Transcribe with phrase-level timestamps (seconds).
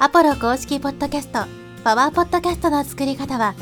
[0.00, 1.44] アポロ公式ポッドキャスト、
[1.84, 3.54] パワーポッドキャストの作り方は、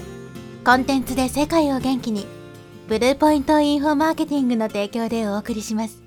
[0.64, 2.26] コンテンツで世界を元気に、
[2.88, 6.02] ブルーポイントインフォマーケティングの提供でお送りします。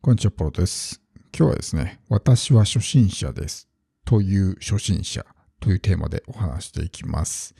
[0.00, 1.02] こんにちは、ポロです。
[1.36, 3.68] 今日はですね、私は初心者です
[4.06, 5.26] という初心者
[5.60, 7.54] というテーマでお話していきます。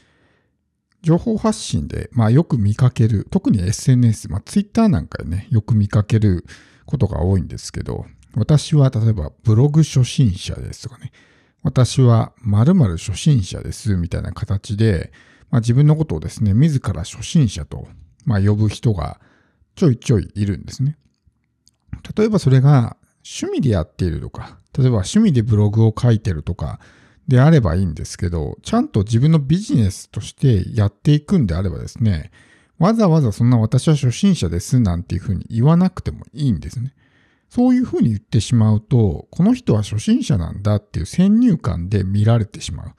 [1.03, 6.47] 情報発信で、まあよく見かける、特に SNS、まあ Twitter なんかでね、よく見かける
[6.87, 8.07] ことが多いんですけど、
[8.37, 11.13] 私は例えばブログ初心者ですとかね、
[11.63, 15.13] 私は〇〇初心者ですみたいな形で、
[15.51, 17.87] まあ、自分のことをですね、自ら初心者と、
[18.25, 19.21] まあ、呼ぶ人が
[19.77, 20.99] ちょいちょいいるんですね。
[22.17, 26.81] 例えばそれが趣味でやっているとか、例えば趣味でブログを書いてるとか
[27.29, 32.31] であればいいんですけど、ちゃんと自分のビジネスとしてやっていくんであればですね、
[32.79, 36.93] わざわざそんな私は初心者ですなんていうふうに言わなくてもいいんですね。
[37.55, 42.95] そういうふうに言ってしまうと、この人は初心者なんだっていう先入観で見られてしまう。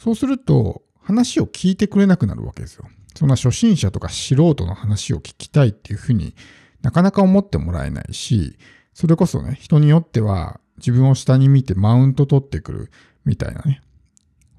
[0.00, 2.88] そうすると、話を聞いてくれなくなるわけですよ。
[3.16, 6.36] そんな初心者とか素人の話を聞きたいっていうふうに
[6.82, 8.56] なかなか思ってもらえないし、
[8.92, 12.90] それこそね、人によっては自分を下に見てマウント取ってくる
[13.24, 13.82] みたいなね、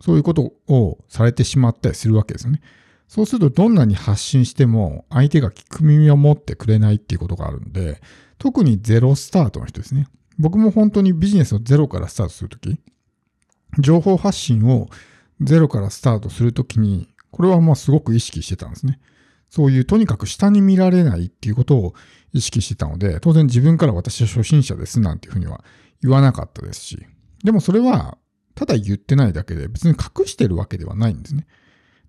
[0.02, 2.60] そういうことをされてしまったりするわけですよね。
[3.08, 8.02] そうするとどんなに発信しても相手が聞く耳を持ってくれないっていうことがあるんで、
[8.38, 10.08] 特にゼロスタートの人ですね。
[10.38, 12.80] 僕も本当にビジネスをゼロからスタートするとき、
[13.80, 14.88] 情報発信を
[15.42, 19.00] ゼロからスタートするときに、これはまあすごく意識してたんですね。
[19.50, 21.94] そういうとにかく下に見られないっていうことを
[22.34, 25.64] 意識してたので、当然自分から私は初心者ですなんていうふうには
[26.02, 27.06] 言わなかったですし、
[27.44, 28.18] でもそれは
[28.56, 31.46] ただ言ってないだけで別に隠してるわけではないんですね。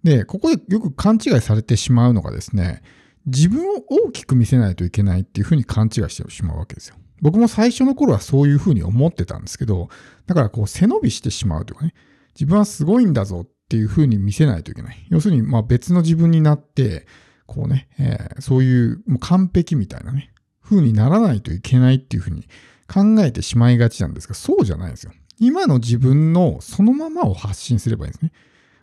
[0.03, 2.83] で、ここでよく勘違いされてしまうのがですね、
[3.27, 6.97] 自分を大きく見せないといけないっていうふうに勘違いしてしまうわけですよ。
[7.21, 9.89] 僕も最初の頃はそういうふうに思ってたんですけど、
[10.27, 11.95] だからこう背伸びしてしまうというかね、
[12.35, 15.07] 自分はすごいんだぞっていうふうに見せないといけない。
[15.09, 17.07] 要するに、まあ別の自分になって、
[17.47, 20.33] こうね、えーそういうもう完璧みたいなね、
[20.63, 22.49] 風にならないといけないっていうふうに
[22.87, 25.13] 考えてしまいがちなんですが、そうじゃないんですよ。
[25.39, 28.33] 今の自分のそのままを発信すればいいんですね。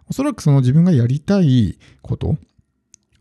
[0.09, 2.37] おそらくその自分がやりたいこと、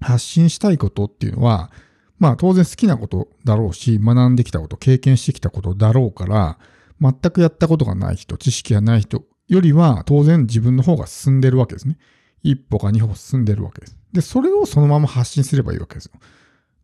[0.02, 1.70] 発信したいことっていうのは、
[2.18, 6.58] まあ当然好きなことだろうし、学んできたこと、経験してきたことだろうから、
[7.00, 11.98] 全くやったことがない人、知識がない人よりは当然自分の方が進んでるわけですね。
[12.42, 13.96] 一歩か二歩進んでるわけです。
[14.12, 16.12] で、それをそのまま発信すればいいわけですよ。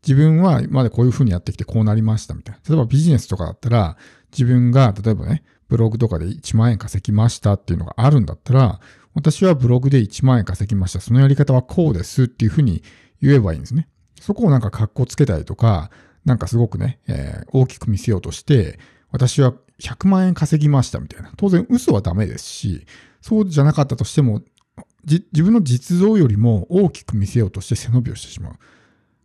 [0.03, 2.61] 自分は今までこういうふうにやってきてこうなりましたみたいな。
[2.69, 3.97] 例えばビジネスとかだったら、
[4.33, 8.81] 自分が例えばね、ブログとかで1万円稼ぎましたっていうのがあるんだったら、
[9.15, 11.01] 私はブログで1万円稼ぎました。
[11.01, 12.83] そのやり方はこうですっていうふうに
[13.21, 13.89] 言えばいいんですね。
[14.21, 15.91] そこをなんか格好つけたりとか、
[16.25, 18.79] なんかすごくね、えー大きく見せようとして、
[19.11, 21.33] 私は100万円稼ぎましたみたいな。
[21.37, 22.87] 当然嘘はダメですし、
[23.21, 24.43] そうじゃなかったとしても、
[25.05, 28.53] 自分の実像よりも大きく見せようとして背伸びをしてしまう。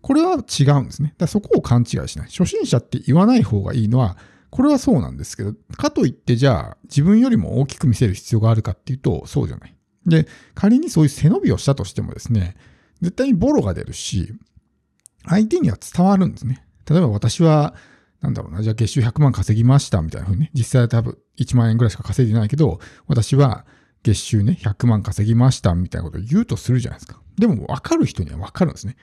[0.01, 1.09] これは違うんですね。
[1.09, 2.27] だからそこを勘違いしない。
[2.29, 4.17] 初心者って言わない方がいいのは、
[4.49, 9.75] これはそうなんですけど、かといってじゃあ自分よりも大きく見せる必要があるかっていうと、そうじゃない。
[10.05, 12.55] で、仮にそういう背伸びをしたとしてもですね、
[13.01, 14.33] 絶対にボロが出るし、
[15.25, 16.65] 相手には伝わるんですね。
[16.89, 17.75] 例えば私は、
[18.21, 23.65] なんだろうな、じゃあ月収100万稼ぎましたみたいな風にね、実際は多分1万円ぐらいしか稼いでないけど、私は
[24.03, 27.21] 月収ね、100万稼ぎましたみたいなことを言うとするじゃないですか。
[27.37, 28.95] でも分かる人には分かるんですね。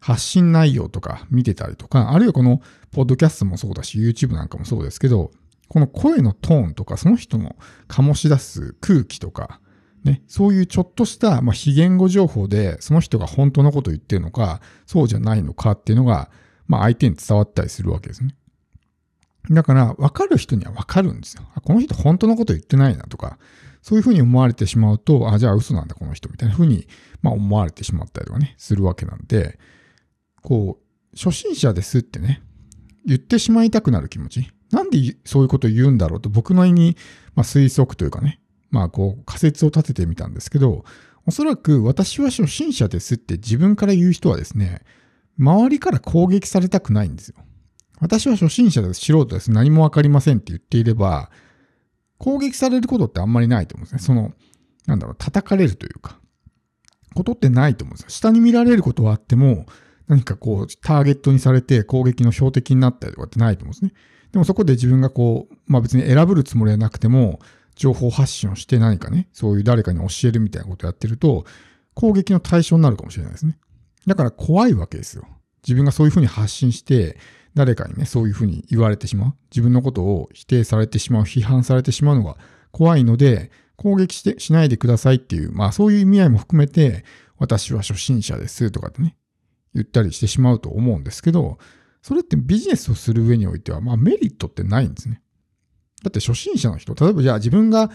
[0.00, 2.62] 発信内容とか見てたりとか、あるいはこの
[2.92, 5.32] ポッドキャストもそうだし、YouTube なんかもそうですけど、
[5.68, 7.56] この声のトーンとか、その人の
[7.88, 9.60] 醸し出す空気とか、
[10.04, 16.30] ね、そういうちょっとした、まあ、非言語情報で、その人が本当のことを言ってるのか、そうじゃないのかっていうのが、
[16.66, 18.34] まあ、相手に伝わったりするわけですね。
[19.50, 21.42] だから、分かる人には分かるんですよ。
[21.54, 23.38] あこの人本当のこと言ってないなとか、
[23.82, 26.86] そういうふうに思われてしまうと、あ、じゃあ嘘なんだ、この人、みたいなふうに、
[27.22, 29.58] まあ、思われてしまったりとかね、するわけなんで、
[30.42, 32.42] こう、初心者ですってね、
[33.06, 34.50] 言ってしまいたくなる気持ち。
[34.70, 36.96] なんでそういうこと言うんだろうと僕なりに、
[37.34, 38.40] まあ、推測というかね、
[38.70, 40.84] まあこう仮説を立ててみたんですけど、
[41.26, 44.82] おそらく私は初心者ですって自分から言う人はですね、
[45.38, 47.36] 周りから攻撃されたくないんですよ。
[48.00, 51.30] 私は初心者です、素人です、何もわかりませんって言っていれば、
[52.18, 54.00] 攻撃されることってあんまりないと思うんですね。
[54.00, 54.32] その、
[54.86, 56.18] なんだろう、叩かれるというか、
[57.14, 58.10] ことってないと思うんですよ。
[58.10, 59.66] 下に見られることはあっても、
[60.06, 63.92] 何かこう、ターゲットにされて攻撃の標的になったりとかってないと思うんですね。
[64.32, 67.40] でもそこで自分がこう、まあ別に選ぶるつもりはなくても、
[67.78, 71.46] 情報発信をして何かね、そういう誰かに教えるみたいなことをやってると、
[71.94, 73.56] 攻撃の対象になるかもしれないですね。
[74.06, 75.26] だから怖いわけですよ。
[75.62, 77.16] 自分がそういうふうに発信して、
[77.54, 79.34] 誰かにね、そういうふうに言われてしまう。
[79.50, 82.36] 自分のことを否定されてしまう、批判されてしまうのが
[82.72, 87.04] 怖いので、攻撃してしないでくださいっていう、まあそういう意味合いも含めて、
[87.38, 89.16] 私は初心者ですとかってね、
[89.74, 91.58] 言ったりしてしまうと思うんですけど、
[92.02, 95.22] それってビジネスをする上においては、まあメリットってないんですね。
[96.02, 97.90] だって初心者の人、例えばじゃあ自分が、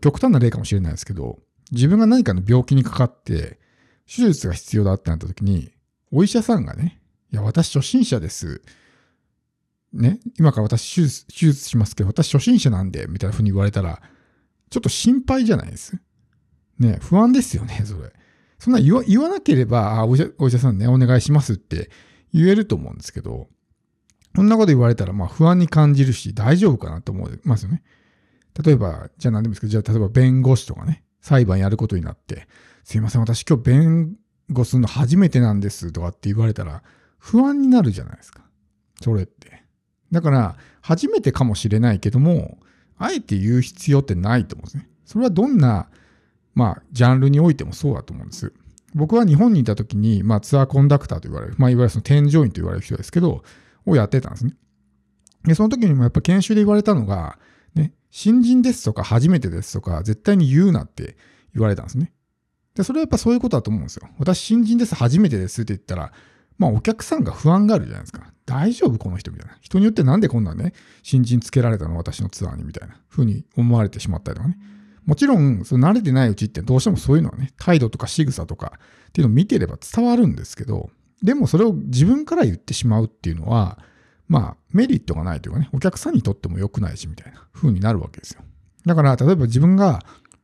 [0.00, 1.38] 極端な例かもしれないですけど、
[1.70, 3.58] 自分が何かの病気にかかって、
[4.06, 5.72] 手術が必要だってなった時に、
[6.10, 7.00] お医者さんがね、
[7.32, 8.62] いや、私初心者です。
[9.92, 14.02] ね、今から私手術手術しますけど、私初心者なんで、みたいな風に言われたら、
[14.70, 15.98] ちょっと心配じゃないです？
[16.78, 18.12] ね、不安ですよね、それ。
[18.58, 21.90] そんな言わなければあお医者、お医者さんね、お願いしますって
[22.34, 23.48] 言えると思うんですけど、
[24.34, 27.82] そんなこと言われたら、まあ不安に感じるし、大丈夫かなと思いますよね。
[28.64, 32.48] 例えば、じゃあ何でもいいですけど、じゃあ例えば弁護士とかね、裁判やることになって、
[32.84, 34.16] すいません、私今日弁
[34.50, 36.82] 護するの初めてなんですとかって言われたら、
[37.18, 38.42] 不安になるじゃないですか。
[39.02, 39.64] それって。
[40.10, 42.58] だから、初めてかもしれないけども、
[42.96, 44.88] あえて言う必要ってないと思うんですね。
[45.04, 45.88] それはどんな、
[46.54, 48.52] まあ、ジャンルにおいてもそうだと思うんです。
[48.94, 53.44] 僕は日本にいた時に、まあ、ツアーコンダクターと言われる、まあ、いわゆるその添乗員と言われる人ですけど、
[53.88, 54.54] をやってたんですね。
[55.44, 57.38] で、その時にもやっぱ研修で言われたのが、
[57.74, 61.16] ね、新人ですとか初めてですとか、絶対に言うなって
[61.54, 62.12] 言われたんですね。
[62.74, 64.08] で、それはやっぱそういうことだと思うんですよ。
[64.18, 66.12] 私新人です、初めてですって言ったら、
[66.58, 68.32] まあお客さんが不安があるじゃないですか。
[68.46, 69.56] 大丈夫この人みたいな。
[69.60, 74.58] 人によってなんでこんなね、新人つけられたの私のツアーにみたいな風に思われてしまったりとかね。
[75.04, 78.74] もちろん、その慣れてないうちってどうしてもそういうのはね、態度とか仕草とか
[79.08, 80.90] っていうのを見てれば伝わるんですけど、
[81.22, 83.78] でもそれを自分から言ってしまうっていうのは、
[84.28, 88.42] まあメリットがないというかね、お客さんにとっても良くないしみたいな風になるわけですよ。
[88.86, 90.00] だから、例えば自分が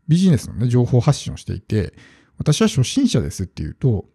[0.09, 1.95] ビジネスのね、情報発信をしていて、
[2.39, 4.07] 私は初心者ですっていうと、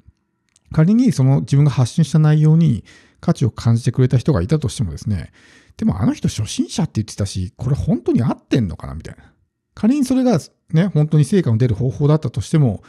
[0.71, 2.83] 仮にその自分が発信した内容に
[3.21, 5.31] 価値を感じてくれた人がいたとしてもですね、
[5.77, 9.23] でもあの人初心者って言ってたし、これ本当に合ってんのかなみたいな。
[9.73, 10.39] 仮にそれが
[10.73, 12.83] ね、本当に成果の出る方法だったとしても、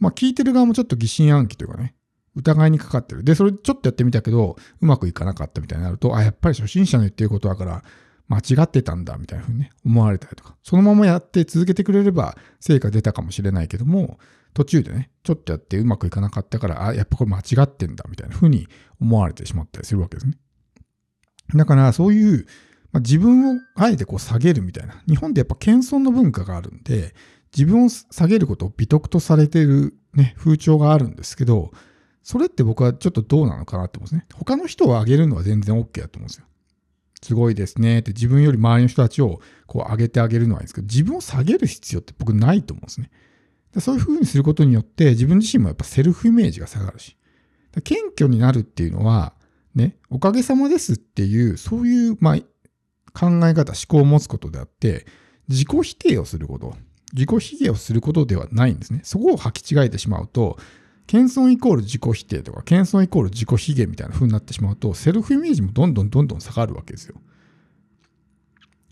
[0.00, 1.94] まあ聞いてる側もちょっと疑心暗鬼というかね、
[2.34, 3.24] 疑いにかかってる。
[3.24, 7.82] で、それちょっとやってみたけど、うまくいかなかったみたいになると、あ、やっぱり初心者の言ってることだから、
[8.28, 14.18] 間違ってたんだみたいなふうにね、思われたりとか、そのままやって続けてくれれば成果出たかもしれないけども、
[14.54, 18.68] 途中でね、ちょっとやってうまくいかなかったから、あ、やっぱこれ間違ってんだ、みたいな風に
[19.00, 20.38] 思われてしまったりするわけですね。
[21.54, 22.46] だから、そういう、
[22.92, 25.02] まあ、自分をあえてこう下げるみたいな。
[25.08, 27.14] 日本でやっぱ謙遜の文化があるんで、
[27.54, 31.72] 自分を下げることを美徳とされているね、風潮があるんですけど、
[32.24, 34.26] それって僕はちょっとどうなのかなって思うんですね。
[34.34, 36.46] 他の人を上げるのは全然 OK だと思うんですよ。
[37.22, 43.10] すごいですねって自分より周りの人たちをこう上げてあげるのはいいんですけど、自分を下げる必要って僕ないと思うんですね。
[43.78, 47.16] そういうふうにすることによって自分自身もやっぱセルフイメージが下がるし、
[47.82, 49.34] 謙虚になるっていうのは、
[49.74, 52.36] ね、おかげさまですっていう、そういう、まあ、
[53.18, 55.06] 考え方、思考を持つことであって、
[55.48, 56.76] 自己否定をすること、
[57.12, 59.00] 自己卑下をすることではないんですね。
[59.02, 60.58] そこを履き違えてしまうと、
[61.06, 67.20] 謙遜イコール自己否定とか、謙遜イコール自己卑下みたいな風になってしまうと、セルフイメージもどんどんどんどん下がるわけですよ。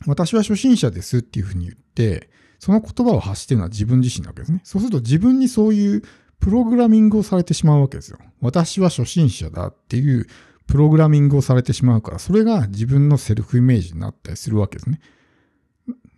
[0.06, 4.60] 私は初心者ですっていうふうに言って、その言葉を発してるのは自分自身なわけですね。
[4.64, 6.02] そうすると自分にそういう
[6.38, 8.18] プログラミングをされてしまうわけですよ。
[8.40, 10.26] 私は初心者だっていう
[10.66, 15.00] プログラミングをされてしまうから、それが自分のセルフイメージになったりするわけですね。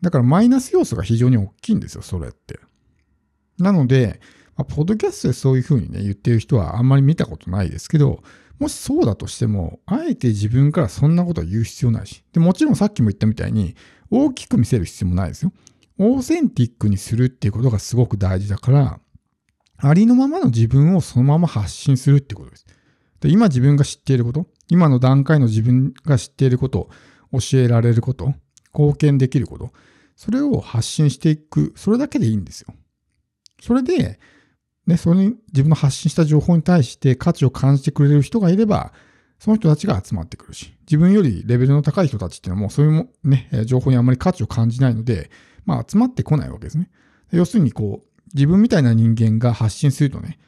[0.01, 2.59] だからマイナス要素が非常に大きいんですよ、それって。
[3.59, 4.21] なので、
[4.57, 8.23] まあ、ポッドキャストでそういうふうにね、言ってる人はあんまり見たことないですけど、
[8.59, 12.25] もしそうだとしても、あえて自分からそんなことは言う必要ないし。
[12.33, 13.75] で、もちろんさっきも言ったみたいに、
[14.11, 15.53] 大きく見せる必要もないですよ。
[15.99, 19.01] オーセンティックにするっていうことがすごく大事だから、
[19.77, 22.67] ありのままの自分をそのまま発信するってことです。
[23.21, 26.89] で今自分が知っていること、今の段階の自分が知っていること、
[27.33, 28.35] 教えられること、
[28.73, 29.73] 貢献できること、
[30.17, 32.75] それを発信していく、それだけでいいんですよ。
[33.61, 34.21] それで、
[34.87, 38.93] ね、それに自分の発信した情報に対して価値を感じてくれる人がいれば、
[39.39, 45.31] その人たちが集まってくるし、自分よりレベルの高い人たちっていうのはもうそういうね、情報にあまり価値を感じないので、
[45.65, 46.91] まあ集まってこないわけですね。
[47.33, 50.39] 要するにこう、自分みたいな人間が発信するとね、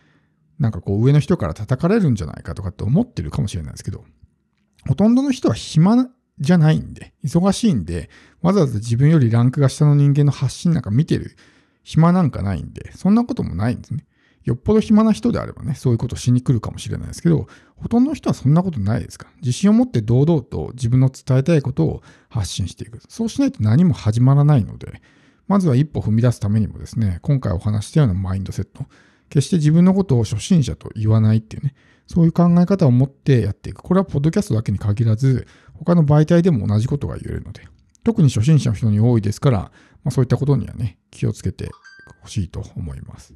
[0.58, 4.04] なんかこう上の人から叩かれるんじゃないかとかって思ってるかもしれないですけど、
[4.86, 8.10] ほとんどの人は暇じゃないんで、忙しいんで、
[8.42, 11.36] わざわざ自分よりランクが下の人間の発信なんか見てる
[11.82, 14.04] 暇なんかないんで、そんなこともないんですね。
[14.46, 19.32] よっぽど暇な人であればね、そういうことしに来るかもしれないですけど、ほとんどの人はそんなことないですから。
[19.40, 23.00] 自信を持って堂々と自分の伝えたいことを発信していく。
[23.08, 25.02] そうしないと何も始まらないので、
[25.48, 28.86] まずは一歩踏み出すためにもですね、今回お話したようなマインドセット、
[29.30, 31.74] 決して自分のことを初心者と言わないっていうね、
[32.06, 33.82] そういう考え方を持ってやっていく。
[33.82, 37.62] これはポッドキャストだけに限らず、他の媒体でも同じことが言えるので、
[38.04, 39.70] 特に初心者の人に多いですから、ま
[40.06, 41.68] あ、そういったことにはね、気をつけて
[42.22, 43.34] ほしいと思います。